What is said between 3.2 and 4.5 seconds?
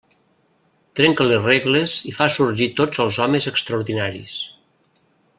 homes extraordinaris.